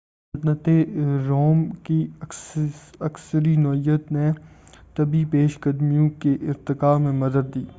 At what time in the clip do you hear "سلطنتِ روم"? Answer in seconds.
0.33-1.63